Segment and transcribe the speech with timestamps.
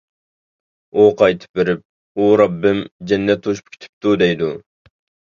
[0.93, 1.83] ئۇ قايتىپ بېرىپ:
[2.23, 2.79] ئۇ رەببىم،
[3.11, 4.49] جەننەت توشۇپ كېتىپتۇ، دەيدۇ.